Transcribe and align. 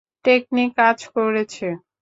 Technique 0.25 0.69
কাজ 0.77 0.97
করেছে। 1.15 1.67